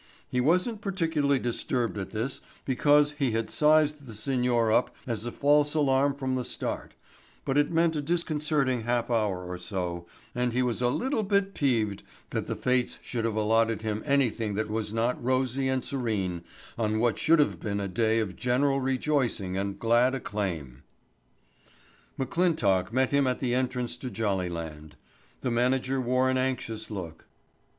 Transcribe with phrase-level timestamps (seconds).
[0.27, 5.31] He wasn't particularly disturbed at this because he had sized the signor up as a
[5.31, 6.95] false alarm from the start,
[7.45, 11.53] but it meant a disconcerting half hour or so and he was a little bit
[11.53, 12.01] peeved
[12.31, 16.43] that the fates should have allotted him anything that was not rosy and serene
[16.79, 20.81] on what should have been a day of general rejoicing and glad acclaim.
[22.17, 24.95] McClintock met him at the entrance to Jollyland.
[25.41, 27.25] The manager wore an anxious look.